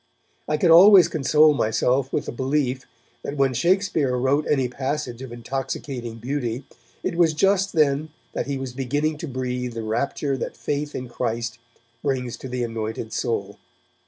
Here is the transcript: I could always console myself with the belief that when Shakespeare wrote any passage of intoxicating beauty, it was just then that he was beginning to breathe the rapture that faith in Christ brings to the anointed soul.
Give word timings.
I 0.47 0.57
could 0.57 0.71
always 0.71 1.07
console 1.07 1.53
myself 1.53 2.11
with 2.11 2.25
the 2.25 2.31
belief 2.31 2.87
that 3.21 3.37
when 3.37 3.53
Shakespeare 3.53 4.17
wrote 4.17 4.47
any 4.49 4.67
passage 4.67 5.21
of 5.21 5.31
intoxicating 5.31 6.17
beauty, 6.17 6.63
it 7.03 7.15
was 7.17 7.35
just 7.35 7.73
then 7.73 8.09
that 8.33 8.47
he 8.47 8.57
was 8.57 8.73
beginning 8.73 9.19
to 9.19 9.27
breathe 9.27 9.73
the 9.75 9.83
rapture 9.83 10.37
that 10.37 10.57
faith 10.57 10.95
in 10.95 11.07
Christ 11.07 11.59
brings 12.01 12.35
to 12.37 12.49
the 12.49 12.63
anointed 12.63 13.13
soul. 13.13 13.59